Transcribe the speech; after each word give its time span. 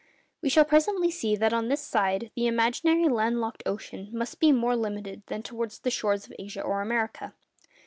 We 0.41 0.49
shall 0.49 0.65
presently 0.65 1.11
see 1.11 1.35
that 1.35 1.53
on 1.53 1.67
this 1.67 1.79
side 1.83 2.31
the 2.35 2.47
imaginary 2.47 3.07
land 3.07 3.39
locked 3.39 3.61
ocean 3.67 4.09
must 4.11 4.39
be 4.39 4.51
more 4.51 4.75
limited 4.75 5.21
than 5.27 5.43
towards 5.43 5.77
the 5.77 5.91
shores 5.91 6.25
of 6.25 6.33
Asia 6.39 6.63
or 6.63 6.81
America. 6.81 7.35